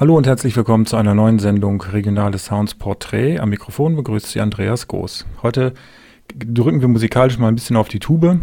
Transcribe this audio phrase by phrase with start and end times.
[0.00, 3.40] Hallo und herzlich willkommen zu einer neuen Sendung Regionale Sounds Portrait.
[3.40, 5.26] Am Mikrofon begrüßt Sie Andreas Groß.
[5.42, 5.74] Heute
[6.36, 8.38] drücken wir musikalisch mal ein bisschen auf die Tube.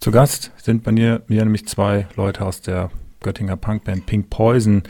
[0.00, 2.88] Zu Gast sind bei mir, mir nämlich zwei Leute aus der
[3.20, 4.84] Göttinger Punkband Pink Poison,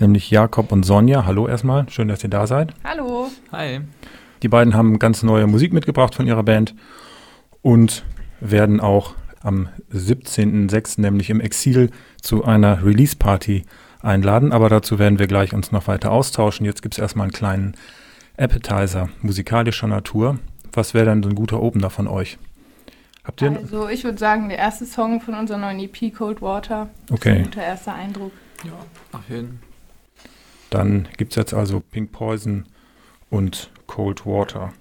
[0.00, 1.24] nämlich Jakob und Sonja.
[1.24, 2.74] Hallo erstmal, schön, dass ihr da seid.
[2.82, 3.28] Hallo.
[3.52, 3.78] Hi.
[4.42, 6.74] Die beiden haben ganz neue Musik mitgebracht von ihrer Band
[7.62, 8.04] und
[8.40, 13.62] werden auch am 17.06., nämlich im Exil, zu einer Release-Party
[14.04, 16.66] einladen, aber dazu werden wir gleich uns noch weiter austauschen.
[16.66, 17.76] Jetzt gibt es erstmal einen kleinen
[18.36, 20.38] Appetizer musikalischer Natur.
[20.72, 22.38] Was wäre denn so ein guter Opener von euch?
[23.24, 26.90] Habt ihr also ich würde sagen, der erste Song von unserer neuen EP Cold Water.
[27.10, 27.30] Okay.
[27.30, 28.32] Ist ein guter erster Eindruck.
[28.64, 28.72] Ja,
[29.12, 29.60] auf jeden
[30.70, 32.66] Dann gibt es jetzt also Pink Poison
[33.30, 34.72] und Cold Water.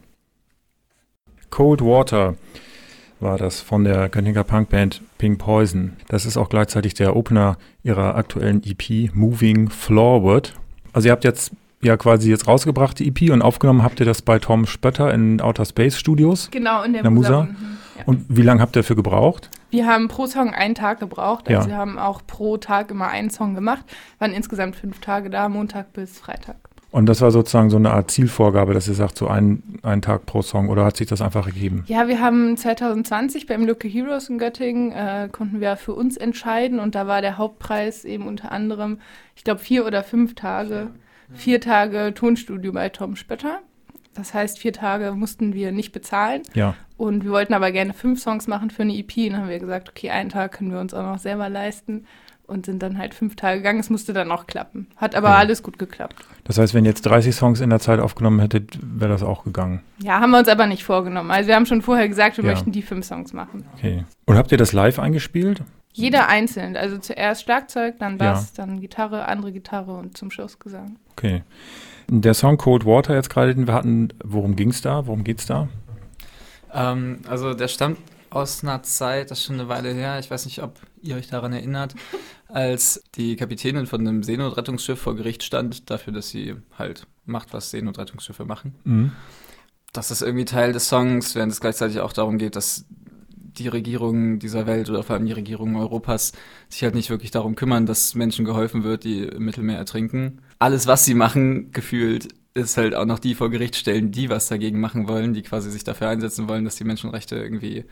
[1.49, 2.35] Cold Water
[3.23, 5.93] war das von der Göttinger Punkband Pink Poison.
[6.09, 10.53] Das ist auch gleichzeitig der Opener ihrer aktuellen EP Moving Forward.
[10.91, 14.21] Also ihr habt jetzt ja quasi jetzt rausgebracht, die EP, und aufgenommen habt ihr das
[14.21, 16.49] bei Tom Spötter in Outer Space Studios.
[16.51, 17.47] Genau, in der, der Musa.
[17.97, 18.03] Ja.
[18.05, 19.49] Und wie lange habt ihr dafür gebraucht?
[19.69, 21.47] Wir haben pro Song einen Tag gebraucht.
[21.49, 21.67] Also ja.
[21.67, 23.83] wir haben auch pro Tag immer einen Song gemacht.
[24.19, 26.62] Waren insgesamt fünf Tage da, Montag bis Freitag.
[26.93, 30.27] Und das war sozusagen so eine Art Zielvorgabe, dass ihr sagt, so ein, ein Tag
[30.27, 31.83] pro Song oder hat sich das einfach gegeben?
[31.87, 36.79] Ja, wir haben 2020 beim Local Heroes in Göttingen, äh, konnten wir für uns entscheiden
[36.79, 38.99] und da war der Hauptpreis eben unter anderem,
[39.35, 41.35] ich glaube, vier oder fünf Tage, ja.
[41.35, 43.61] vier Tage Tonstudio bei Tom Spötter.
[44.13, 46.43] Das heißt, vier Tage mussten wir nicht bezahlen.
[46.53, 46.75] Ja.
[46.95, 49.17] Und wir wollten aber gerne fünf Songs machen für eine EP.
[49.17, 52.05] Und dann haben wir gesagt, okay, einen Tag können wir uns auch noch selber leisten
[52.53, 53.79] und sind dann halt fünf Tage gegangen.
[53.79, 54.87] Es musste dann auch klappen.
[54.95, 55.35] Hat aber ja.
[55.35, 56.15] alles gut geklappt.
[56.43, 59.43] Das heißt, wenn ihr jetzt 30 Songs in der Zeit aufgenommen hättet, wäre das auch
[59.43, 59.81] gegangen?
[59.97, 61.31] Ja, haben wir uns aber nicht vorgenommen.
[61.31, 62.51] Also wir haben schon vorher gesagt, wir ja.
[62.51, 63.65] möchten die fünf Songs machen.
[63.75, 64.05] Okay.
[64.25, 65.63] Und habt ihr das live eingespielt?
[65.91, 66.77] Jeder einzeln.
[66.77, 68.65] Also zuerst Schlagzeug, dann Bass, ja.
[68.65, 70.97] dann Gitarre, andere Gitarre und zum Schluss Gesang.
[71.11, 71.43] Okay.
[72.09, 75.05] Der Song Cold Water jetzt gerade, den wir hatten, worum ging es da?
[75.07, 75.67] Worum geht es da?
[76.73, 77.99] Ähm, also der stammt
[78.35, 81.27] aus einer Zeit, das ist schon eine Weile her, ich weiß nicht, ob ihr euch
[81.27, 81.95] daran erinnert,
[82.47, 87.71] als die Kapitänin von einem Seenotrettungsschiff vor Gericht stand, dafür, dass sie halt macht, was
[87.71, 88.75] Seenotrettungsschiffe machen.
[88.83, 89.11] Mhm.
[89.91, 92.85] Das ist irgendwie Teil des Songs, während es gleichzeitig auch darum geht, dass
[93.57, 96.31] die Regierungen dieser Welt oder vor allem die Regierungen Europas
[96.69, 100.41] sich halt nicht wirklich darum kümmern, dass Menschen geholfen wird, die im Mittelmeer ertrinken.
[100.57, 104.47] Alles, was sie machen, gefühlt, ist halt auch noch die vor Gericht stellen, die was
[104.47, 107.85] dagegen machen wollen, die quasi sich dafür einsetzen wollen, dass die Menschenrechte irgendwie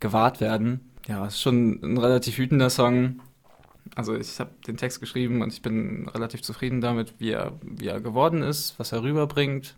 [0.00, 0.80] gewahrt werden.
[1.06, 3.20] Ja, ist schon ein relativ wütender Song.
[3.94, 7.86] Also ich habe den Text geschrieben und ich bin relativ zufrieden damit, wie er, wie
[7.86, 9.76] er geworden ist, was er rüberbringt,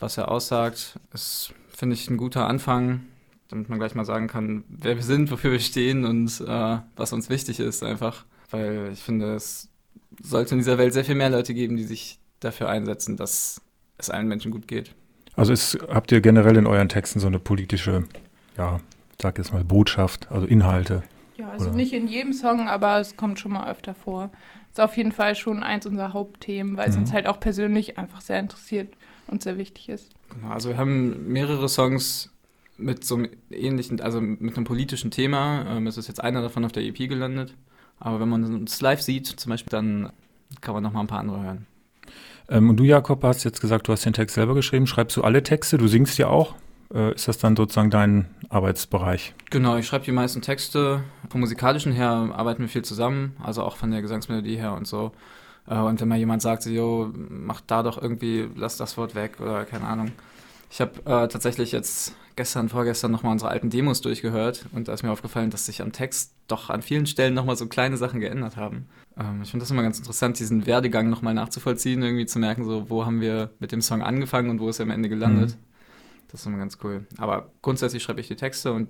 [0.00, 0.98] was er aussagt.
[1.12, 3.00] Ist, finde ich, ein guter Anfang,
[3.48, 7.12] damit man gleich mal sagen kann, wer wir sind, wofür wir stehen und äh, was
[7.12, 8.24] uns wichtig ist einfach.
[8.50, 9.70] Weil ich finde, es
[10.22, 13.62] sollte in dieser Welt sehr viel mehr Leute geben, die sich dafür einsetzen, dass
[13.96, 14.94] es allen Menschen gut geht.
[15.34, 18.04] Also ist, habt ihr generell in euren Texten so eine politische
[18.58, 18.80] ja,
[19.22, 21.02] sag jetzt mal, Botschaft, also Inhalte.
[21.36, 21.76] Ja, also oder?
[21.76, 24.30] nicht in jedem Song, aber es kommt schon mal öfter vor.
[24.70, 26.92] Ist auf jeden Fall schon eins unserer Hauptthemen, weil mhm.
[26.92, 28.94] es uns halt auch persönlich einfach sehr interessiert
[29.26, 30.10] und sehr wichtig ist.
[30.34, 32.30] Genau, also wir haben mehrere Songs
[32.78, 35.66] mit so einem ähnlichen, also mit einem politischen Thema.
[35.68, 37.54] Ähm, es ist jetzt einer davon auf der EP gelandet.
[37.98, 40.10] Aber wenn man uns live sieht, zum Beispiel, dann
[40.60, 41.66] kann man noch mal ein paar andere hören.
[42.48, 44.86] Ähm, und du, Jakob, hast jetzt gesagt, du hast den Text selber geschrieben.
[44.86, 45.78] Schreibst du alle Texte?
[45.78, 46.54] Du singst ja auch
[46.94, 49.34] äh, ist das dann sozusagen dein Arbeitsbereich?
[49.50, 51.02] Genau, ich schreibe die meisten Texte.
[51.30, 55.12] Vom musikalischen her arbeiten wir viel zusammen, also auch von der Gesangsmelodie her und so.
[55.66, 59.40] Äh, und wenn mal jemand sagt, jo, mach da doch irgendwie, lass das Wort weg
[59.40, 60.12] oder keine Ahnung.
[60.70, 65.02] Ich habe äh, tatsächlich jetzt gestern, vorgestern nochmal unsere alten Demos durchgehört und da ist
[65.02, 68.56] mir aufgefallen, dass sich am Text doch an vielen Stellen nochmal so kleine Sachen geändert
[68.56, 68.86] haben.
[69.18, 72.88] Ähm, ich finde das immer ganz interessant, diesen Werdegang nochmal nachzuvollziehen, irgendwie zu merken, so
[72.88, 75.50] wo haben wir mit dem Song angefangen und wo ist er am Ende gelandet.
[75.50, 75.71] Mhm.
[76.32, 77.06] Das ist immer ganz cool.
[77.18, 78.88] Aber grundsätzlich schreibe ich die Texte und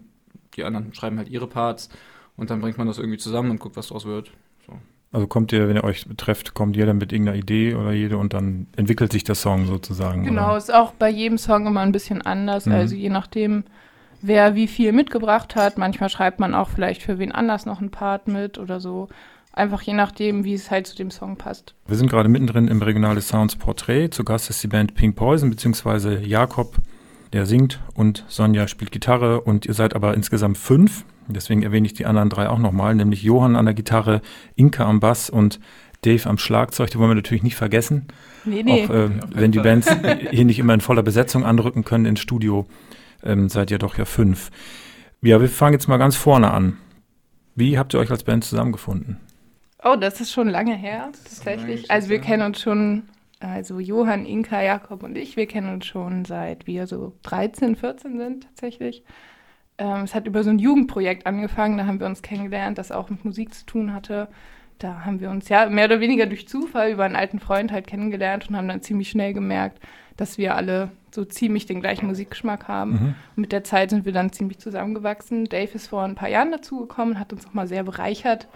[0.54, 1.88] die anderen schreiben halt ihre Parts
[2.36, 4.30] und dann bringt man das irgendwie zusammen und guckt, was daraus wird.
[4.66, 4.74] So.
[5.10, 8.32] Also kommt ihr, wenn ihr euch trefft, kommt jeder mit irgendeiner Idee oder jede und
[8.32, 10.22] dann entwickelt sich der Song sozusagen.
[10.22, 10.56] Genau, oder?
[10.56, 12.66] ist auch bei jedem Song immer ein bisschen anders.
[12.66, 12.72] Mhm.
[12.72, 13.64] Also je nachdem,
[14.22, 15.76] wer wie viel mitgebracht hat.
[15.76, 19.08] Manchmal schreibt man auch vielleicht für wen anders noch einen Part mit oder so.
[19.52, 21.74] Einfach je nachdem, wie es halt zu dem Song passt.
[21.86, 24.14] Wir sind gerade mittendrin im Regionale Sounds Portrait.
[24.14, 26.76] Zu Gast ist die Band Pink Poison beziehungsweise Jakob
[27.32, 31.04] der singt und Sonja spielt Gitarre und ihr seid aber insgesamt fünf.
[31.28, 34.20] Deswegen erwähne ich die anderen drei auch nochmal, nämlich Johann an der Gitarre,
[34.54, 35.60] Inka am Bass und
[36.02, 36.90] Dave am Schlagzeug.
[36.90, 38.08] Die wollen wir natürlich nicht vergessen.
[38.44, 38.84] Nee, nee.
[38.84, 39.88] Auch äh, wenn die Bands
[40.30, 42.66] hier nicht immer in voller Besetzung anrücken können ins Studio,
[43.22, 44.50] ähm, seid ihr doch ja fünf.
[45.22, 46.76] Ja, wir fangen jetzt mal ganz vorne an.
[47.54, 49.18] Wie habt ihr euch als Band zusammengefunden?
[49.84, 51.90] Oh, das ist schon lange her, tatsächlich.
[51.90, 53.04] Also wir kennen uns schon,
[53.44, 58.18] also Johann, Inka, Jakob und ich, wir kennen uns schon seit wir so 13, 14
[58.18, 59.04] sind tatsächlich.
[59.78, 63.10] Ähm, es hat über so ein Jugendprojekt angefangen, da haben wir uns kennengelernt, das auch
[63.10, 64.28] mit Musik zu tun hatte.
[64.78, 67.86] Da haben wir uns ja mehr oder weniger durch Zufall über einen alten Freund halt
[67.86, 69.78] kennengelernt und haben dann ziemlich schnell gemerkt,
[70.16, 72.92] dass wir alle so ziemlich den gleichen Musikgeschmack haben.
[72.92, 73.14] Mhm.
[73.36, 75.44] Mit der Zeit sind wir dann ziemlich zusammengewachsen.
[75.44, 78.48] Dave ist vor ein paar Jahren dazugekommen, hat uns nochmal sehr bereichert.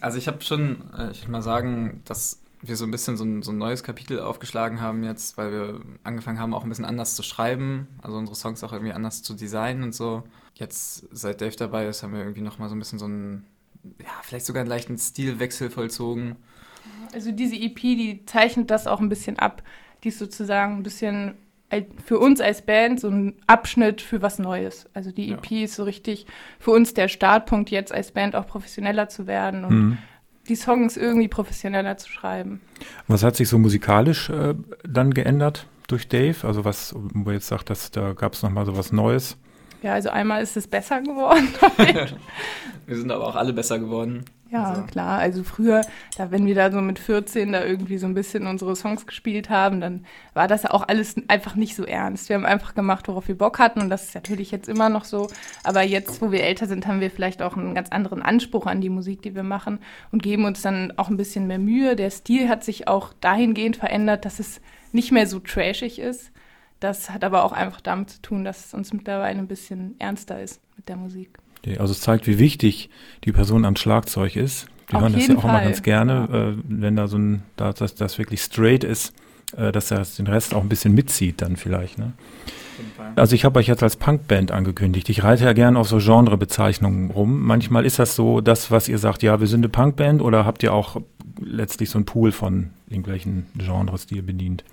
[0.00, 3.24] Also ich habe schon, äh, ich will mal sagen, dass wir so ein bisschen so
[3.24, 6.84] ein, so ein, neues Kapitel aufgeschlagen haben jetzt, weil wir angefangen haben, auch ein bisschen
[6.84, 10.24] anders zu schreiben, also unsere Songs auch irgendwie anders zu designen und so.
[10.54, 13.46] Jetzt, seit Dave dabei ist, haben wir irgendwie nochmal so ein bisschen so einen,
[14.00, 16.36] ja, vielleicht sogar einen leichten Stilwechsel vollzogen.
[17.12, 19.62] Also diese EP, die zeichnet das auch ein bisschen ab.
[20.02, 21.34] Die ist sozusagen ein bisschen
[22.04, 24.88] für uns als Band so ein Abschnitt für was Neues.
[24.94, 25.64] Also die EP ja.
[25.64, 26.26] ist so richtig
[26.58, 29.98] für uns der Startpunkt, jetzt als Band auch professioneller zu werden und mhm.
[30.48, 32.60] Die Songs irgendwie professioneller zu schreiben.
[33.06, 34.54] Was hat sich so musikalisch äh,
[34.86, 36.46] dann geändert durch Dave?
[36.46, 39.36] Also was, wo jetzt sagt, dass da gab es nochmal so was Neues?
[39.82, 41.48] Ja, also einmal ist es besser geworden.
[42.86, 44.24] Wir sind aber auch alle besser geworden.
[44.50, 44.82] Ja, also.
[44.82, 45.18] klar.
[45.18, 45.82] Also früher,
[46.16, 49.50] da, wenn wir da so mit 14 da irgendwie so ein bisschen unsere Songs gespielt
[49.50, 52.28] haben, dann war das ja auch alles einfach nicht so ernst.
[52.28, 55.04] Wir haben einfach gemacht, worauf wir Bock hatten und das ist natürlich jetzt immer noch
[55.04, 55.28] so.
[55.64, 58.80] Aber jetzt, wo wir älter sind, haben wir vielleicht auch einen ganz anderen Anspruch an
[58.80, 59.80] die Musik, die wir machen
[60.12, 61.94] und geben uns dann auch ein bisschen mehr Mühe.
[61.94, 64.62] Der Stil hat sich auch dahingehend verändert, dass es
[64.92, 66.32] nicht mehr so trashig ist.
[66.80, 70.40] Das hat aber auch einfach damit zu tun, dass es uns mittlerweile ein bisschen ernster
[70.40, 71.38] ist mit der Musik.
[71.78, 72.88] Also es zeigt, wie wichtig
[73.24, 74.66] die Person am Schlagzeug ist.
[74.88, 75.50] Wir hören das ja auch Fall.
[75.50, 79.12] immer ganz gerne, äh, wenn da so ein, da, das, das wirklich straight ist,
[79.56, 81.98] äh, dass er den Rest auch ein bisschen mitzieht dann vielleicht.
[81.98, 82.12] Ne?
[83.16, 85.08] Also ich habe euch jetzt als Punkband angekündigt.
[85.08, 87.40] Ich reite ja gerne auf so Genrebezeichnungen rum.
[87.42, 90.62] Manchmal ist das so, das, was ihr sagt, ja, wir sind eine Punkband oder habt
[90.62, 91.00] ihr auch
[91.40, 94.64] letztlich so einen Pool von irgendwelchen Genres, die ihr bedient?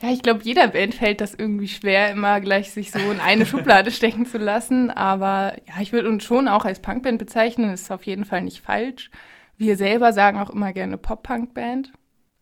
[0.00, 3.46] Ja, ich glaube, jeder Band fällt das irgendwie schwer, immer gleich sich so in eine
[3.46, 4.90] Schublade stecken zu lassen.
[4.90, 7.70] Aber ja, ich würde uns schon auch als Punkband bezeichnen.
[7.70, 9.10] Das ist auf jeden Fall nicht falsch.
[9.56, 11.92] Wir selber sagen auch immer gerne Pop-Punk-Band.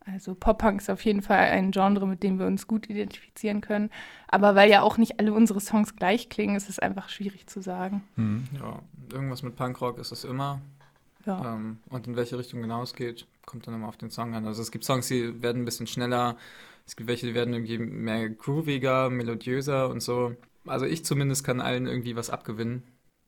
[0.05, 3.89] Also Pop-Punk ist auf jeden Fall ein Genre, mit dem wir uns gut identifizieren können.
[4.27, 7.61] Aber weil ja auch nicht alle unsere Songs gleich klingen, ist es einfach schwierig zu
[7.61, 8.03] sagen.
[8.15, 8.47] Hm.
[8.59, 8.79] Ja,
[9.11, 10.61] irgendwas mit Punkrock ist es immer.
[11.25, 11.55] Ja.
[11.55, 14.47] Ähm, und in welche Richtung genau es geht, kommt dann immer auf den Song an.
[14.47, 16.37] Also es gibt Songs, die werden ein bisschen schneller,
[16.87, 20.35] es gibt welche, die werden irgendwie mehr grooviger, melodiöser und so.
[20.65, 22.83] Also ich zumindest kann allen irgendwie was abgewinnen.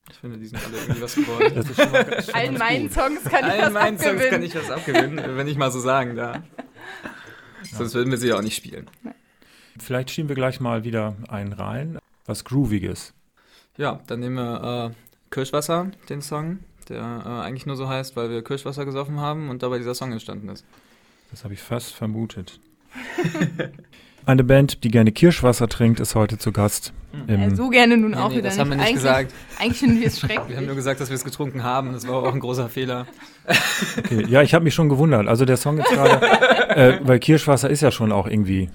[0.09, 1.51] Ich finde, die sind alle irgendwie was geworden.
[1.55, 4.19] Das ist schon mal, schon allen meinen Songs kann ich allen was meinen abgewinnen.
[4.19, 6.41] Songs kann ich was abgewinnen, wenn ich mal so sagen darf.
[7.63, 8.89] Sonst würden wir sie ja auch nicht spielen.
[9.77, 11.99] Vielleicht schieben wir gleich mal wieder einen rein.
[12.25, 13.13] Was Grooviges.
[13.77, 14.95] Ja, dann nehmen wir äh,
[15.31, 19.63] Kirschwasser, den Song, der äh, eigentlich nur so heißt, weil wir Kirschwasser gesoffen haben und
[19.63, 20.65] dabei dieser Song entstanden ist.
[21.31, 22.59] Das habe ich fast vermutet.
[24.25, 26.93] Eine Band, die gerne Kirschwasser trinkt, ist heute zu Gast.
[27.27, 28.59] Ja, so gerne nun auch nee, wieder das nicht.
[28.59, 29.33] haben wir nicht eigentlich, gesagt.
[29.59, 30.39] Eigentlich finden wir es schrecklich.
[30.49, 31.93] Wir haben nur gesagt, dass wir es getrunken haben.
[31.93, 33.07] Das war auch ein großer Fehler.
[33.97, 34.25] Okay.
[34.27, 35.27] Ja, ich habe mich schon gewundert.
[35.27, 36.21] Also der Song jetzt gerade,
[36.69, 38.69] äh, weil Kirschwasser ist ja schon auch irgendwie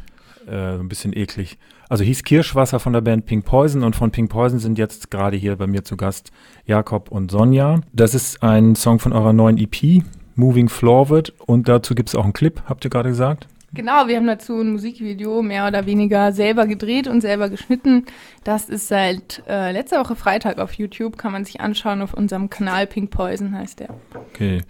[0.49, 1.59] äh, ein bisschen eklig.
[1.89, 5.37] Also hieß Kirschwasser von der Band Pink Poison und von Pink Poison sind jetzt gerade
[5.37, 6.33] hier bei mir zu Gast
[6.67, 7.81] Jakob und Sonja.
[7.93, 10.03] Das ist ein Song von eurer neuen EP,
[10.35, 13.47] Moving Forward und dazu gibt es auch einen Clip, habt ihr gerade gesagt?
[13.75, 18.07] Genau, wir haben dazu ein Musikvideo mehr oder weniger selber gedreht und selber geschnitten.
[18.45, 22.51] Das ist seit äh, letzter Woche Freitag auf YouTube, kann man sich anschauen auf unserem
[22.51, 23.91] Kanal Pink Poison heißt der.
[24.15, 24.63] Okay.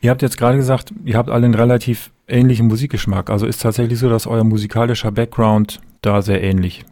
[0.00, 3.30] Ihr habt jetzt gerade gesagt, ihr habt alle einen relativ ähnlichen Musikgeschmack.
[3.30, 6.84] Also ist tatsächlich so, dass euer musikalischer Background da sehr ähnlich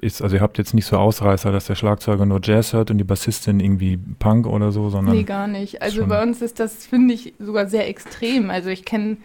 [0.00, 0.20] ist.
[0.20, 3.04] Also ihr habt jetzt nicht so Ausreißer, dass der Schlagzeuger nur Jazz hört und die
[3.04, 5.14] Bassistin irgendwie Punk oder so, sondern.
[5.14, 5.80] Nee, gar nicht.
[5.80, 8.50] Also bei uns ist das, finde ich, sogar sehr extrem.
[8.50, 9.16] Also ich kenne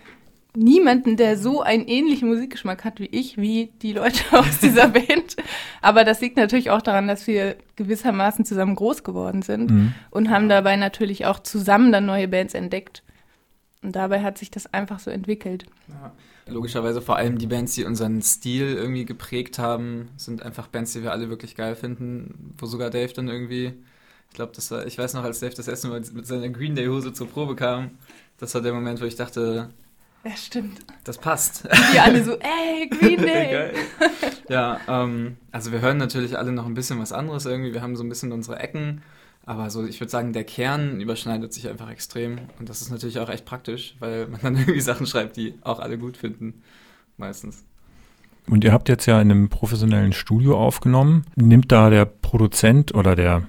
[0.56, 5.36] niemanden, der so einen ähnlichen Musikgeschmack hat wie ich, wie die Leute aus dieser Band.
[5.82, 9.94] Aber das liegt natürlich auch daran, dass wir gewissermaßen zusammen groß geworden sind mhm.
[10.10, 13.04] und haben dabei natürlich auch zusammen dann neue Bands entdeckt.
[13.84, 15.66] Und dabei hat sich das einfach so entwickelt.
[15.88, 16.12] Ja.
[16.50, 21.04] Logischerweise vor allem die Bands, die unseren Stil irgendwie geprägt haben, sind einfach Bands, die
[21.04, 23.74] wir alle wirklich geil finden, wo sogar Dave dann irgendwie,
[24.30, 26.74] ich glaube, das war, ich weiß noch, als Dave das erste Mal mit seiner Green
[26.74, 27.92] Day Hose zur Probe kam,
[28.38, 29.70] das war der Moment, wo ich dachte,
[30.24, 30.80] ja, stimmt.
[31.04, 31.66] Das passt.
[31.66, 33.72] Und die alle so, ey, Green Day.
[34.50, 37.74] ja, ähm, also wir hören natürlich alle noch ein bisschen was anderes irgendwie.
[37.74, 39.02] Wir haben so ein bisschen unsere Ecken.
[39.46, 42.40] Aber so, ich würde sagen, der Kern überschneidet sich einfach extrem.
[42.60, 45.80] Und das ist natürlich auch echt praktisch, weil man dann irgendwie Sachen schreibt, die auch
[45.80, 46.62] alle gut finden.
[47.16, 47.64] Meistens.
[48.50, 51.26] Und ihr habt jetzt ja in einem professionellen Studio aufgenommen.
[51.36, 53.44] Nimmt da der Produzent oder der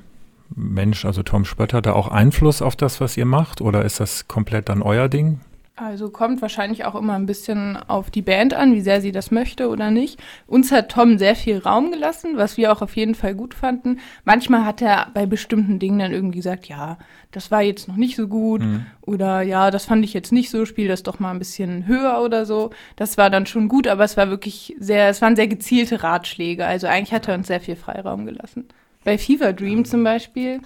[0.55, 3.61] Mensch, also Tom Spötter, da auch Einfluss auf das, was ihr macht?
[3.61, 5.41] Oder ist das komplett dann euer Ding?
[5.81, 9.31] Also kommt wahrscheinlich auch immer ein bisschen auf die Band an, wie sehr sie das
[9.31, 10.21] möchte oder nicht.
[10.47, 14.01] Uns hat Tom sehr viel Raum gelassen, was wir auch auf jeden Fall gut fanden.
[14.25, 16.99] Manchmal hat er bei bestimmten Dingen dann irgendwie gesagt, ja,
[17.31, 18.87] das war jetzt noch nicht so gut mhm.
[19.03, 22.23] oder ja, das fand ich jetzt nicht so, spiel das doch mal ein bisschen höher
[22.23, 22.71] oder so.
[22.97, 26.67] Das war dann schon gut, aber es war wirklich sehr, es waren sehr gezielte Ratschläge.
[26.67, 28.67] Also eigentlich hat er uns sehr viel Freiraum gelassen.
[29.05, 30.61] Bei Fever Dream zum Beispiel,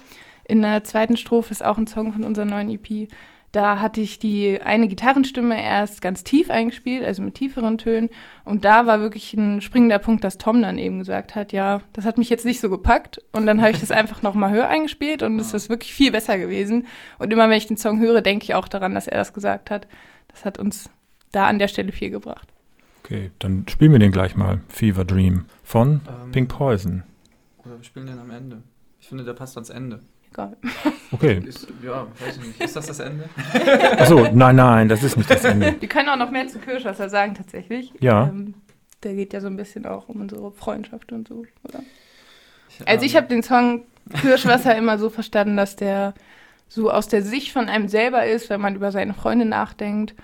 [0.45, 3.07] in der zweiten Strophe ist auch ein Song von unserer neuen EP
[3.53, 8.09] da hatte ich die eine Gitarrenstimme erst ganz tief eingespielt, also mit tieferen Tönen.
[8.45, 12.03] Und da war wirklich ein springender Punkt, dass Tom dann eben gesagt hat, ja, das
[12.05, 13.21] hat mich jetzt nicht so gepackt.
[13.31, 16.39] Und dann habe ich das einfach nochmal höher eingespielt und es ist wirklich viel besser
[16.39, 16.87] gewesen.
[17.19, 19.69] Und immer wenn ich den Song höre, denke ich auch daran, dass er das gesagt
[19.69, 19.87] hat.
[20.29, 20.89] Das hat uns
[21.31, 22.47] da an der Stelle viel gebracht.
[23.03, 24.61] Okay, dann spielen wir den gleich mal.
[24.67, 27.03] Fever Dream von ähm, Pink Poison.
[27.63, 28.63] Oder wir spielen den am Ende.
[28.99, 29.99] Ich finde, der passt ans Ende
[30.33, 30.57] egal.
[31.11, 31.41] Okay.
[31.45, 32.61] Ist, ja, weiß ich nicht.
[32.61, 33.29] Ist das das Ende?
[33.97, 35.75] Achso, nein, nein, das ist nicht das Ende.
[35.79, 37.93] Wir können auch noch mehr zu Kirschwasser sagen, tatsächlich.
[37.99, 38.27] Ja.
[38.27, 38.55] Ähm,
[39.03, 41.83] der geht ja so ein bisschen auch um unsere Freundschaft und so, oder?
[42.69, 43.83] Ich, also ich habe den Song
[44.21, 46.13] Kirschwasser immer so verstanden, dass der
[46.67, 50.15] so aus der Sicht von einem selber ist, wenn man über seine Freunde nachdenkt.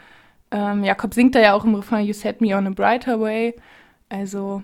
[0.51, 3.55] Ähm, Jakob singt da ja auch im Refrain You set me on a brighter way.
[4.09, 4.63] Also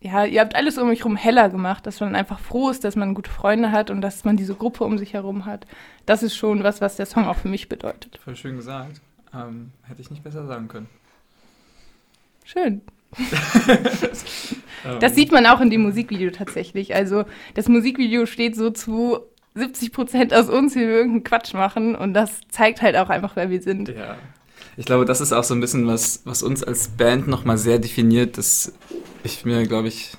[0.00, 2.94] ja, ihr habt alles um mich herum heller gemacht, dass man einfach froh ist, dass
[2.94, 5.66] man gute Freunde hat und dass man diese Gruppe um sich herum hat.
[6.04, 8.18] Das ist schon was, was der Song auch für mich bedeutet.
[8.22, 9.00] Voll schön gesagt.
[9.34, 10.88] Ähm, hätte ich nicht besser sagen können.
[12.44, 12.82] Schön.
[15.00, 16.94] das sieht man auch in dem Musikvideo tatsächlich.
[16.94, 17.24] Also
[17.54, 19.20] das Musikvideo steht so zu
[19.54, 23.36] 70 Prozent aus uns, wie wir irgendeinen Quatsch machen und das zeigt halt auch einfach,
[23.36, 23.88] wer wir sind.
[23.88, 24.16] Ja.
[24.76, 27.78] Ich glaube, das ist auch so ein bisschen was, was uns als Band nochmal sehr
[27.78, 28.72] definiert, dass
[29.22, 30.16] ich mir, glaube ich,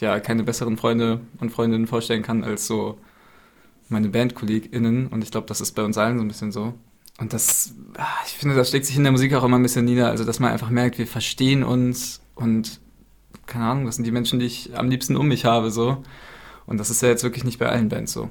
[0.00, 2.98] ja, keine besseren Freunde und Freundinnen vorstellen kann als so
[3.88, 5.06] meine BandkollegInnen.
[5.06, 6.74] Und ich glaube, das ist bei uns allen so ein bisschen so.
[7.18, 9.84] Und das, ah, ich finde, das schlägt sich in der Musik auch immer ein bisschen
[9.84, 10.08] nieder.
[10.08, 12.80] Also, dass man einfach merkt, wir verstehen uns und
[13.46, 16.02] keine Ahnung, das sind die Menschen, die ich am liebsten um mich habe, so.
[16.66, 18.30] Und das ist ja jetzt wirklich nicht bei allen Bands so.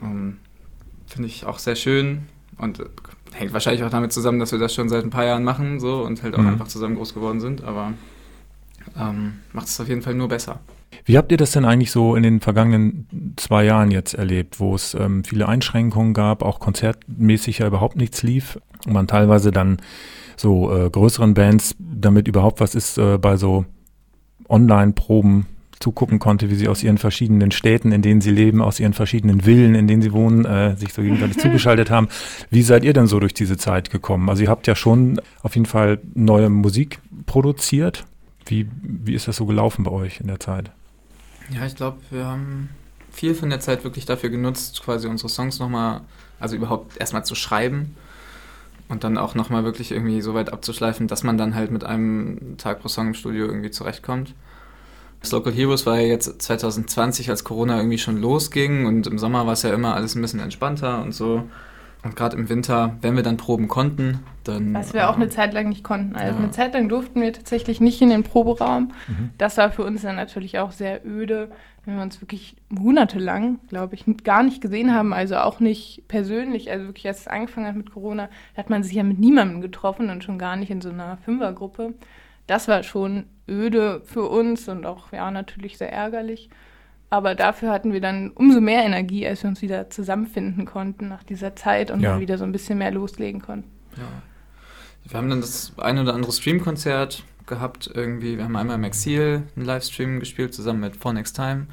[0.00, 2.28] Finde ich auch sehr schön
[2.58, 2.84] und
[3.34, 6.02] hängt wahrscheinlich auch damit zusammen, dass wir das schon seit ein paar Jahren machen, so
[6.02, 6.48] und halt auch mhm.
[6.48, 7.64] einfach zusammen groß geworden sind.
[7.64, 7.92] Aber
[8.98, 10.60] ähm, macht es auf jeden Fall nur besser.
[11.04, 14.74] Wie habt ihr das denn eigentlich so in den vergangenen zwei Jahren jetzt erlebt, wo
[14.74, 19.78] es ähm, viele Einschränkungen gab, auch konzertmäßig ja überhaupt nichts lief und man teilweise dann
[20.36, 23.64] so äh, größeren Bands, damit überhaupt was ist, äh, bei so
[24.48, 25.46] Online-Proben
[25.80, 29.42] zugucken konnte, wie sie aus ihren verschiedenen Städten, in denen sie leben, aus ihren verschiedenen
[29.42, 32.08] Villen, in denen sie wohnen, äh, sich so gegenseitig zugeschaltet haben.
[32.50, 34.28] Wie seid ihr denn so durch diese Zeit gekommen?
[34.28, 38.04] Also ihr habt ja schon auf jeden Fall neue Musik produziert.
[38.46, 40.70] Wie, wie ist das so gelaufen bei euch in der Zeit?
[41.50, 42.70] Ja, ich glaube, wir haben
[43.10, 46.02] viel von der Zeit wirklich dafür genutzt, quasi unsere Songs nochmal,
[46.38, 47.96] also überhaupt erstmal zu schreiben
[48.88, 52.56] und dann auch nochmal wirklich irgendwie so weit abzuschleifen, dass man dann halt mit einem
[52.58, 54.34] Tag pro Song im Studio irgendwie zurechtkommt.
[55.20, 59.46] Das Local Heroes war ja jetzt 2020, als Corona irgendwie schon losging und im Sommer
[59.46, 61.44] war es ja immer alles ein bisschen entspannter und so.
[62.06, 64.74] Und gerade im Winter, wenn wir dann proben konnten, dann.
[64.74, 66.14] Was wir auch eine Zeit lang nicht konnten.
[66.14, 66.38] Also ja.
[66.38, 68.92] eine Zeit lang durften wir tatsächlich nicht in den Proberaum.
[69.08, 69.30] Mhm.
[69.38, 71.50] Das war für uns dann natürlich auch sehr öde,
[71.84, 75.12] wenn wir uns wirklich monatelang, glaube ich, gar nicht gesehen haben.
[75.12, 76.70] Also auch nicht persönlich.
[76.70, 80.08] Also wirklich, als es angefangen hat mit Corona, hat man sich ja mit niemandem getroffen
[80.08, 81.94] und schon gar nicht in so einer Fünfergruppe.
[82.46, 86.50] Das war schon öde für uns und auch ja natürlich sehr ärgerlich.
[87.08, 91.22] Aber dafür hatten wir dann umso mehr Energie, als wir uns wieder zusammenfinden konnten nach
[91.22, 92.12] dieser Zeit und ja.
[92.12, 93.70] dann wieder so ein bisschen mehr loslegen konnten.
[93.96, 94.02] Ja.
[95.08, 98.36] Wir haben dann das ein oder andere Streamkonzert gehabt irgendwie.
[98.36, 101.68] Wir haben einmal im Exil einen Livestream gespielt, zusammen mit For Next Time.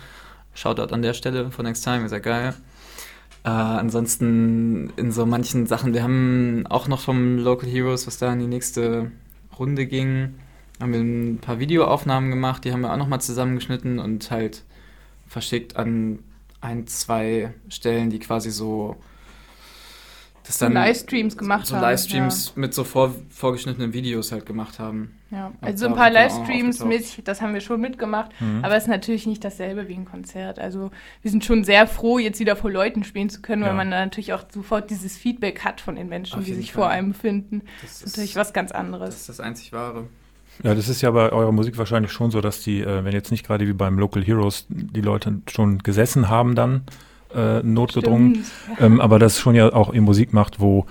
[0.54, 2.54] Shoutout an der Stelle, For Next Time, ist ja geil.
[3.44, 8.32] Äh, ansonsten in so manchen Sachen, wir haben auch noch vom Local Heroes, was da
[8.32, 9.12] in die nächste
[9.58, 10.36] Runde ging,
[10.84, 14.64] haben wir ein paar Videoaufnahmen gemacht, die haben wir auch nochmal zusammengeschnitten und halt
[15.28, 16.20] verschickt an
[16.62, 18.98] ein, zwei Stellen, die quasi so
[20.46, 21.82] das dann Livestreams gemacht so haben.
[21.82, 22.60] So Livestreams ja.
[22.60, 25.18] mit so vor, vorgeschnittenen Videos halt gemacht haben.
[25.32, 28.60] Ja, also ein paar Livestreams mit, das haben wir schon mitgemacht, mhm.
[28.62, 30.60] aber es ist natürlich nicht dasselbe wie ein Konzert.
[30.60, 33.70] Also wir sind schon sehr froh, jetzt wieder vor Leuten spielen zu können, ja.
[33.70, 36.74] weil man da natürlich auch sofort dieses Feedback hat von den Menschen, Auf die sich
[36.74, 36.84] Fall.
[36.84, 37.62] vor einem befinden.
[37.82, 39.12] Das, das ist natürlich was ganz anderes.
[39.12, 40.08] Das ist das einzig Wahre.
[40.62, 43.32] Ja, das ist ja bei eurer Musik wahrscheinlich schon so, dass die, äh, wenn jetzt
[43.32, 46.84] nicht gerade wie beim Local Heroes die Leute schon gesessen haben dann,
[47.34, 48.46] äh, notgedrungen,
[48.80, 50.86] ähm, aber das schon ja auch ihr Musik macht, wo,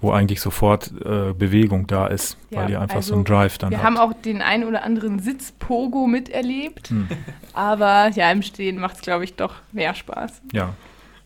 [0.00, 3.58] wo eigentlich sofort äh, Bewegung da ist, Ja, weil ihr einfach so also einen Drive
[3.58, 3.86] dann Wir habt.
[3.86, 7.08] haben auch den einen oder anderen Sitzpogo miterlebt, Hm.
[7.52, 10.40] aber ja, im Stehen macht es, glaube ich, doch mehr Spaß.
[10.52, 10.74] Ja.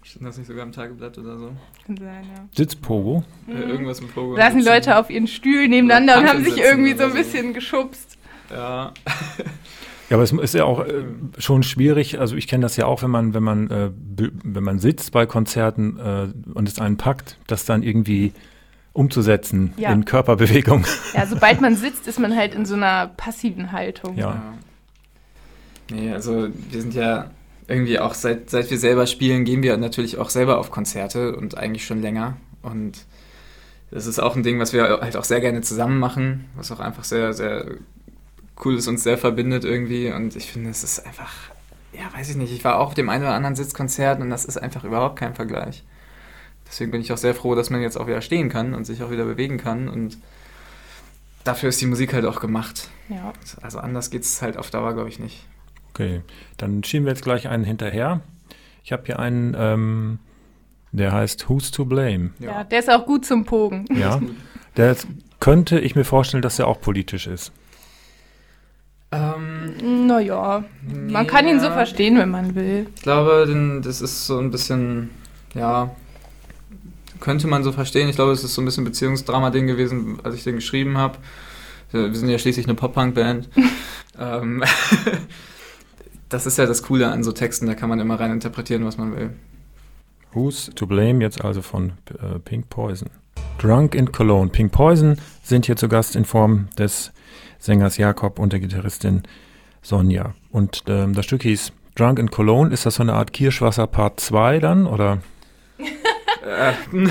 [0.03, 1.53] Stand das nicht sogar im Tageblatt oder so?
[1.89, 2.45] Kann sein, ja.
[2.55, 3.25] Sitzpogo.
[3.49, 4.37] Äh, irgendwas im Pogo.
[4.37, 7.17] Da saßen Leute auf ihren Stühlen nebeneinander Oder und haben sich irgendwie so ein so.
[7.17, 8.19] bisschen geschubst.
[8.51, 8.93] Ja.
[10.11, 11.05] Ja, aber es ist ja auch äh,
[11.39, 12.19] schon schwierig.
[12.21, 13.91] Also ich kenne das ja auch, wenn man, wenn man, äh,
[14.45, 18.33] wenn man sitzt bei Konzerten äh, und es einen packt, das dann irgendwie
[18.93, 19.91] umzusetzen Ja.
[19.93, 20.85] in Körperbewegung.
[21.15, 24.17] Ja, sobald man sitzt, ist man halt in so einer passiven Haltung.
[24.17, 24.55] Ja.
[25.91, 27.31] Nee, also wir sind ja
[27.69, 31.57] irgendwie auch seit, seit wir selber spielen, gehen wir natürlich auch selber auf Konzerte und
[31.57, 32.39] eigentlich schon länger.
[32.63, 33.05] Und
[33.91, 36.81] das ist auch ein Ding, was wir halt auch sehr gerne zusammen machen, was auch
[36.81, 37.67] einfach sehr, sehr
[38.65, 40.11] cool ist, uns sehr verbindet irgendwie.
[40.11, 41.33] Und ich finde, es ist einfach,
[41.93, 44.47] ja, weiß ich nicht, ich war auch auf dem einen oder anderen Sitzkonzert und das
[44.47, 45.85] ist einfach überhaupt kein Vergleich.
[46.67, 49.03] Deswegen bin ich auch sehr froh, dass man jetzt auch wieder stehen kann und sich
[49.03, 49.89] auch wieder bewegen kann.
[49.89, 50.19] Und
[51.45, 52.89] dafür ist die Musik halt auch gemacht.
[53.09, 53.33] Ja.
[53.63, 55.47] Also anders geht es halt auf Dauer, glaube ich, nicht.
[55.99, 56.21] Okay,
[56.59, 58.21] dann schieben wir jetzt gleich einen hinterher.
[58.85, 60.19] Ich habe hier einen, ähm,
[60.93, 62.31] der heißt Who's to Blame.
[62.39, 62.63] Ja.
[62.63, 63.85] der ist auch gut zum Pogen.
[63.93, 64.21] Ja,
[64.77, 65.09] der ist-
[65.41, 67.51] könnte ich mir vorstellen, dass er auch politisch ist.
[69.11, 70.65] Ähm, Naja,
[71.09, 72.87] man kann ihn so verstehen, wenn man will.
[72.95, 75.11] Ich glaube, denn das ist so ein bisschen,
[75.55, 75.91] ja,
[77.19, 78.09] könnte man so verstehen.
[78.09, 81.19] Ich glaube, es ist so ein bisschen Beziehungsdrama-Ding gewesen, als ich den geschrieben habe.
[81.91, 83.49] Wir sind ja schließlich eine Pop-Punk-Band.
[84.21, 84.63] ähm,
[86.29, 88.99] das ist ja das Coole an so Texten, da kann man immer rein interpretieren, was
[88.99, 89.31] man will.
[90.33, 93.09] Who's to Blame jetzt also von äh, Pink Poison.
[93.59, 94.51] Drunk in Cologne.
[94.51, 97.13] Pink Poison sind hier zu Gast in Form des
[97.59, 99.23] Sängers Jakob und der Gitarristin
[99.83, 100.35] Sonja.
[100.51, 102.73] Und ähm, das Stück hieß Drunk in Cologne.
[102.73, 104.87] Ist das so eine Art Kirschwasser Part 2 dann?
[104.87, 105.19] Oder?
[106.47, 106.73] Äh,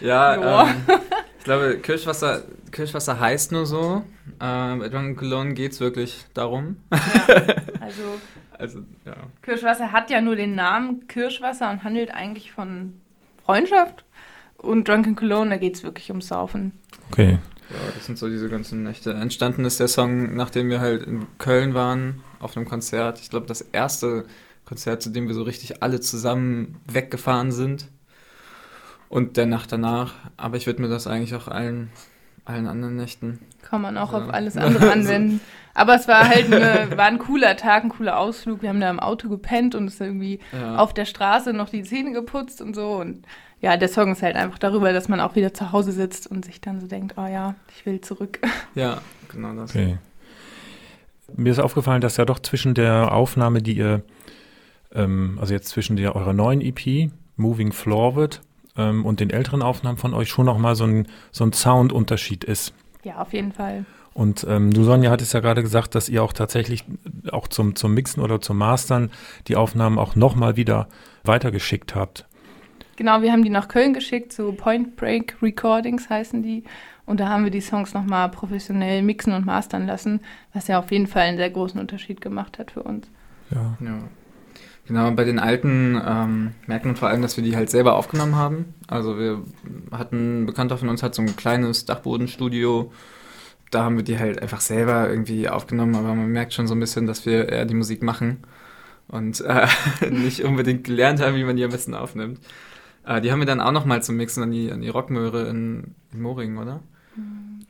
[0.00, 0.62] ja, Ja.
[0.68, 1.00] ähm,
[1.48, 4.04] glaube, Kirschwasser, Kirschwasser heißt nur so.
[4.40, 6.76] Ähm, bei Drunken Cologne geht es wirklich darum.
[7.80, 8.02] Also
[8.58, 9.14] Also, ja.
[9.42, 13.00] Kirschwasser hat ja nur den Namen Kirschwasser und handelt eigentlich von
[13.44, 14.04] Freundschaft.
[14.56, 16.72] Und Drunken Cologne, da geht es wirklich ums Saufen.
[17.12, 17.38] Okay.
[17.70, 19.12] Ja, das sind so diese ganzen Nächte.
[19.12, 23.20] Entstanden ist der Song, nachdem wir halt in Köln waren, auf einem Konzert.
[23.20, 24.24] Ich glaube, das erste
[24.64, 27.88] Konzert, zu dem wir so richtig alle zusammen weggefahren sind.
[29.08, 30.14] Und der Nacht danach.
[30.36, 31.90] Aber ich widme das eigentlich auch allen,
[32.44, 33.38] allen anderen Nächten.
[33.62, 34.18] Kann man auch Ja.
[34.18, 35.40] auf alles andere anwenden.
[35.74, 38.62] Aber es war halt eine, war ein cooler Tag, ein cooler Ausflug.
[38.62, 40.76] Wir haben da im Auto gepennt und es irgendwie Ja.
[40.76, 42.96] auf der Straße noch die Zähne geputzt und so.
[42.96, 43.24] Und
[43.60, 46.44] ja, der Song ist halt einfach darüber, dass man auch wieder zu Hause sitzt und
[46.44, 48.38] sich dann so denkt, oh ja, ich will zurück.
[48.74, 49.70] ja, genau das.
[49.70, 49.98] Okay.
[51.36, 54.02] Mir ist aufgefallen, dass ja doch zwischen der Aufnahme, die ihr,
[54.94, 58.40] ähm, also jetzt zwischen der eurer neuen EP, Moving Forward,
[58.78, 62.72] ähm, und den älteren Aufnahmen von euch schon nochmal so ein, so ein Soundunterschied ist.
[63.04, 63.84] Ja, auf jeden Fall.
[64.14, 66.84] Und ähm, du, Sonja, hattest ja gerade gesagt, dass ihr auch tatsächlich
[67.30, 69.10] auch zum, zum Mixen oder zum Mastern
[69.46, 70.88] die Aufnahmen auch nochmal wieder
[71.24, 72.26] weitergeschickt habt.
[72.96, 76.64] Genau, wir haben die nach Köln geschickt, so Point Break Recordings heißen die.
[77.06, 80.20] Und da haben wir die Songs nochmal professionell mixen und mastern lassen,
[80.52, 83.08] was ja auf jeden Fall einen sehr großen Unterschied gemacht hat für uns.
[83.50, 83.78] Ja.
[83.80, 83.98] Ja.
[84.88, 88.36] Genau, bei den alten ähm, merkt man vor allem, dass wir die halt selber aufgenommen
[88.36, 88.74] haben.
[88.86, 89.42] Also wir
[89.92, 92.90] hatten, ein Bekannter von uns hat so ein kleines Dachbodenstudio.
[93.70, 96.80] Da haben wir die halt einfach selber irgendwie aufgenommen, aber man merkt schon so ein
[96.80, 98.38] bisschen, dass wir eher die Musik machen
[99.08, 99.66] und äh,
[100.10, 102.40] nicht unbedingt gelernt haben, wie man die am besten aufnimmt.
[103.04, 105.94] Äh, die haben wir dann auch nochmal zum Mixen an die, an die Rockmöhre in,
[106.14, 106.80] in Moringen, oder?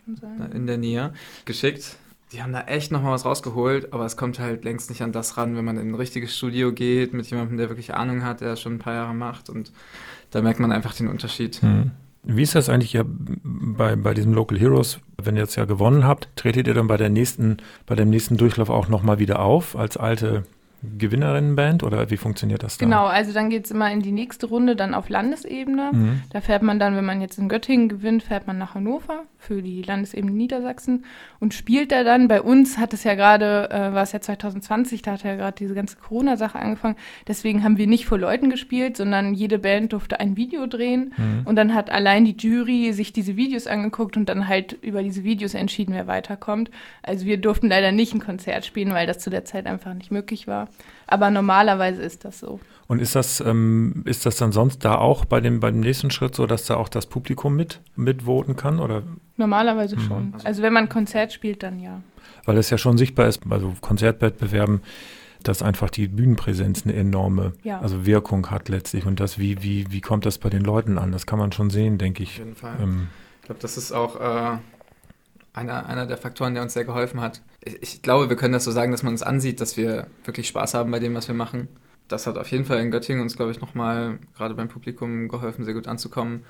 [0.04, 0.52] Kann sein.
[0.52, 1.12] in der Nähe
[1.46, 1.96] geschickt.
[2.32, 5.36] Die haben da echt nochmal was rausgeholt, aber es kommt halt längst nicht an das
[5.36, 8.50] ran, wenn man in ein richtiges Studio geht mit jemandem, der wirklich Ahnung hat, der
[8.50, 9.72] das schon ein paar Jahre macht und
[10.30, 11.62] da merkt man einfach den Unterschied.
[11.62, 11.90] Hm.
[12.24, 16.04] Wie ist das eigentlich ja bei, bei diesem Local Heroes, wenn ihr jetzt ja gewonnen
[16.04, 19.76] habt, tretet ihr dann bei der nächsten, bei dem nächsten Durchlauf auch nochmal wieder auf
[19.76, 20.44] als alte
[20.82, 22.84] Gewinnerinnenband oder wie funktioniert das da?
[22.84, 25.90] Genau, also dann geht es immer in die nächste Runde, dann auf Landesebene.
[25.92, 26.22] Mhm.
[26.30, 29.62] Da fährt man dann, wenn man jetzt in Göttingen gewinnt, fährt man nach Hannover für
[29.62, 31.04] die Landesebene Niedersachsen
[31.38, 32.26] und spielt da dann.
[32.28, 35.56] Bei uns hat es ja gerade, äh, war es ja 2020, da hat ja gerade
[35.56, 36.96] diese ganze Corona-Sache angefangen.
[37.26, 41.14] Deswegen haben wir nicht vor Leuten gespielt, sondern jede Band durfte ein Video drehen.
[41.16, 41.42] Mhm.
[41.44, 45.22] Und dann hat allein die Jury sich diese Videos angeguckt und dann halt über diese
[45.22, 46.70] Videos entschieden, wer weiterkommt.
[47.02, 50.10] Also wir durften leider nicht ein Konzert spielen, weil das zu der Zeit einfach nicht
[50.10, 50.68] möglich war.
[51.10, 52.60] Aber normalerweise ist das so.
[52.86, 56.10] Und ist das, ähm, ist das dann sonst da auch bei dem, bei dem nächsten
[56.10, 58.78] Schritt so, dass da auch das Publikum mit, mitvoten kann?
[58.78, 59.02] Oder
[59.36, 60.00] Normalerweise Mhm.
[60.00, 60.34] schon.
[60.44, 62.00] Also wenn man Konzert spielt, dann ja.
[62.44, 64.82] weil es ja schon sichtbar ist, also Konzertwettbewerben,
[65.42, 67.80] dass einfach die Bühnenpräsenz eine enorme Ja.
[67.80, 69.06] also Wirkung hat letztlich.
[69.06, 71.12] Und das, wie, wie, wie kommt das bei den Leuten an?
[71.12, 72.38] Das kann man schon sehen, denke Auf ich.
[72.38, 72.76] jeden Fall.
[72.82, 73.08] Ähm,
[73.40, 74.58] Ich glaube, das ist auch äh,
[75.58, 77.42] einer, einer der Faktoren, der uns sehr geholfen hat.
[77.64, 80.48] Ich, ich glaube, wir können das so sagen, dass man uns ansieht, dass wir wirklich
[80.48, 81.68] Spaß haben bei dem, was wir machen.
[82.06, 85.64] Das hat auf jeden Fall in Göttingen uns, glaube ich, nochmal gerade beim Publikum geholfen,
[85.64, 86.44] sehr gut anzukommen.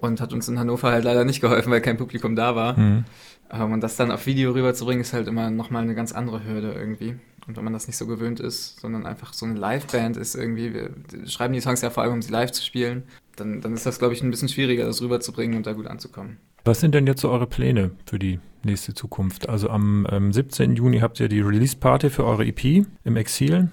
[0.00, 2.78] Und hat uns in Hannover halt leider nicht geholfen, weil kein Publikum da war.
[2.78, 3.04] mhm.
[3.50, 6.72] Ähm, und das dann auf Video rüberzubringen, ist halt immer nochmal eine ganz andere Hürde
[6.72, 7.16] irgendwie.
[7.46, 10.74] Und wenn man das nicht so gewöhnt ist, sondern einfach so eine Liveband ist irgendwie,
[10.74, 10.90] wir
[11.26, 13.04] schreiben die Songs ja vor allem, um sie live zu spielen,
[13.36, 16.36] dann, dann ist das, glaube ich, ein bisschen schwieriger, das rüberzubringen und da gut anzukommen.
[16.68, 19.48] Was sind denn jetzt so eure Pläne für die nächste Zukunft?
[19.48, 20.76] Also am ähm, 17.
[20.76, 23.70] Juni habt ihr die Release-Party für eure EP im Exil.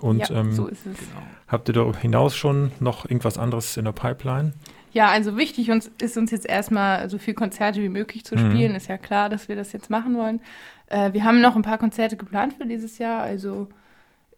[0.00, 0.98] Und ja, ähm, so ist es.
[0.98, 1.22] Genau.
[1.46, 4.52] habt ihr darüber hinaus schon noch irgendwas anderes in der Pipeline?
[4.92, 8.50] Ja, also wichtig uns, ist uns jetzt erstmal so viel Konzerte wie möglich zu Mhm.
[8.50, 8.74] spielen.
[8.74, 10.40] Ist ja klar, dass wir das jetzt machen wollen.
[10.88, 13.22] Äh, wir haben noch ein paar Konzerte geplant für dieses Jahr.
[13.22, 13.68] Also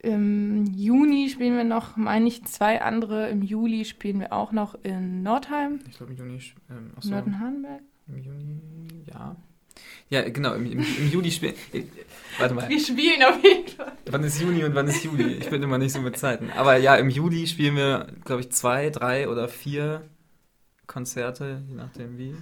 [0.00, 3.28] im Juni spielen wir noch, meine ich, zwei andere.
[3.30, 6.40] Im Juli spielen wir auch noch in Nordheim, Ich glaube, im Juni.
[6.70, 7.80] Ähm, achso, Nörten-Hardenberg.
[8.08, 8.60] Im Juni,
[9.12, 9.36] ja.
[10.08, 11.54] Ja, genau, im, im, im Juli spielen.
[11.72, 11.82] Äh,
[12.38, 13.92] warte mal, Wir spielen auf jeden Fall.
[14.10, 15.34] wann ist Juni und wann ist Juli?
[15.34, 16.50] Ich bin immer nicht so mit Zeiten.
[16.56, 20.02] Aber ja, im Juli spielen wir, glaube ich, zwei, drei oder vier
[20.86, 22.34] Konzerte, je nachdem wie.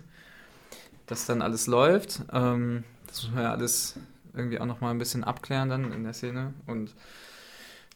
[1.06, 2.20] Das dann alles läuft.
[2.32, 3.98] Ähm, das muss man ja alles
[4.34, 6.52] irgendwie auch nochmal ein bisschen abklären dann in der Szene.
[6.66, 6.94] Und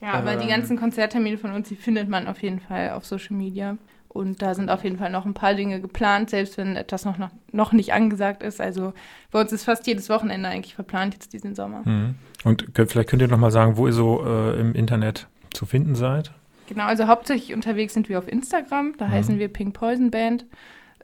[0.01, 0.51] Ja, aber die Ähm.
[0.51, 3.77] ganzen Konzerttermine von uns, die findet man auf jeden Fall auf Social Media.
[4.09, 7.19] Und da sind auf jeden Fall noch ein paar Dinge geplant, selbst wenn etwas noch,
[7.19, 8.61] noch, noch nicht angesagt ist.
[8.61, 8.95] Also
[9.31, 11.83] bei uns ist fast jedes Wochenende eigentlich verplant jetzt diesen Sommer.
[11.85, 12.15] Mhm.
[12.45, 15.67] Und könnt, vielleicht könnt ihr noch mal sagen, wo ihr so äh, im Internet zu
[15.67, 16.33] finden seid?
[16.69, 19.11] Genau, also hauptsächlich unterwegs sind wir auf Instagram, da Mhm.
[19.13, 20.47] heißen wir Pink Poison Band.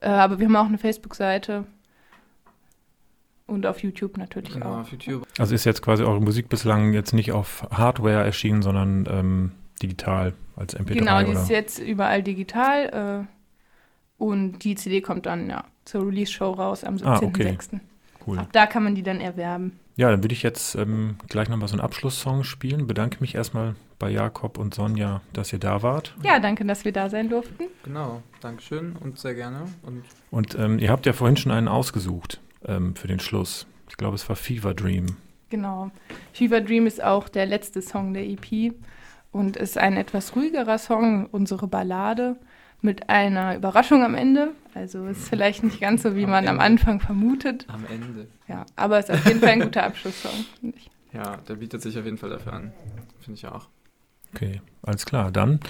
[0.00, 1.66] Äh, aber wir haben auch eine Facebook-Seite.
[3.46, 4.78] Und auf YouTube natürlich genau, auch.
[4.80, 5.26] auf YouTube.
[5.38, 9.52] Also ist jetzt quasi eure Musik bislang jetzt nicht auf Hardware erschienen, sondern ähm,
[9.82, 11.42] digital als MP3 Genau, die oder?
[11.42, 13.26] ist jetzt überall digital.
[13.28, 17.50] Äh, und die CD kommt dann ja zur Release-Show raus am Ah, okay.
[17.58, 17.80] 17.06.
[18.26, 18.38] Cool.
[18.38, 19.78] Ab da kann man die dann erwerben.
[19.96, 22.86] Ja, dann würde ich jetzt ähm, gleich nochmal so einen Abschlusssong spielen.
[22.86, 26.14] Bedanke mich erstmal bei Jakob und Sonja, dass ihr da wart.
[26.22, 27.64] Ja, danke, dass wir da sein durften.
[27.84, 29.64] Genau, Dankeschön und sehr gerne.
[29.82, 33.66] Und Und ähm, ihr habt ja vorhin schon einen ausgesucht ähm, für den Schluss.
[33.88, 35.16] Ich glaube, es war Fever Dream.
[35.50, 35.90] Genau.
[36.32, 38.74] Fever Dream ist auch der letzte Song der EP
[39.32, 42.36] und ist ein etwas ruhigerer Song, unsere Ballade,
[42.80, 44.50] mit einer Überraschung am Ende.
[44.74, 46.64] Also ist vielleicht nicht ganz so, wie Am man am Ende.
[46.64, 47.66] Anfang vermutet.
[47.68, 48.26] am Ende.
[48.48, 50.90] Ja, aber ist auf jeden Fall ein guter Abschlusssong, finde ich.
[51.12, 52.72] Ja, der bietet sich auf jeden Fall dafür an.
[53.20, 53.68] Finde ich auch.
[54.34, 55.30] Okay, alles klar.
[55.30, 55.60] Dann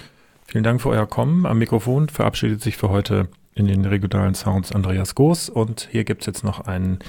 [0.47, 1.45] vielen Dank für euer Kommen.
[1.45, 6.21] Am Mikrofon verabschiedet sich für heute in den regionalen Sounds Andreas Goos und hier gibt
[6.21, 6.99] es jetzt noch einen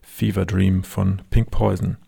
[0.00, 1.98] Fever Dream von Pink Poison.